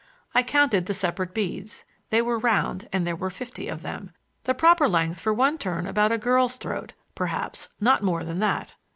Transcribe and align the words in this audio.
I 0.33 0.41
counted 0.41 0.87
the 0.87 0.95
separate 0.95 1.31
beads—they 1.31 2.23
were 2.23 2.39
round 2.39 2.89
and 2.91 3.05
there 3.05 3.15
were 3.15 3.29
fifty 3.29 3.67
of 3.67 3.83
them. 3.83 4.09
The 4.45 4.55
proper 4.55 4.87
length 4.89 5.19
for 5.19 5.31
one 5.31 5.59
turn 5.59 5.85
about 5.85 6.11
a 6.11 6.17
girl's 6.17 6.57
throat, 6.57 6.93
perhaps; 7.13 7.69
not 7.79 8.01
more 8.01 8.23
than 8.23 8.39
that! 8.39 8.73